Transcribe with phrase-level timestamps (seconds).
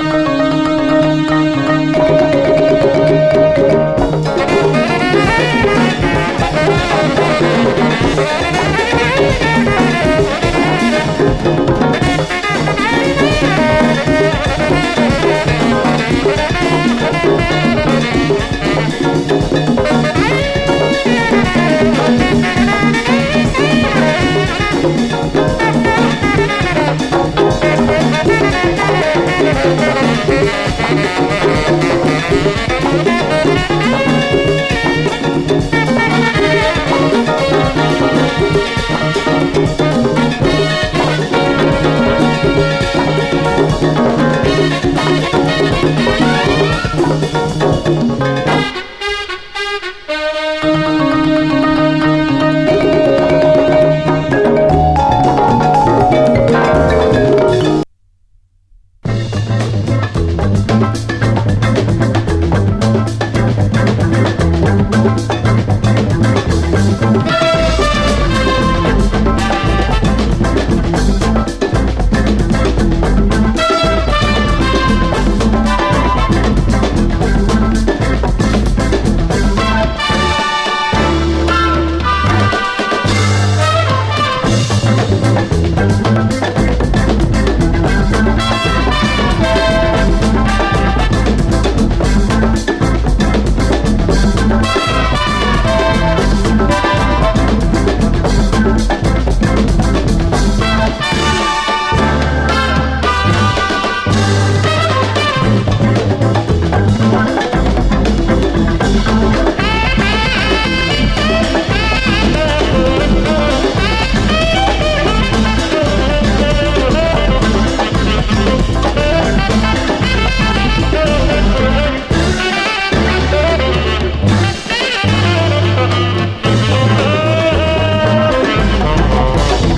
[0.00, 0.59] Música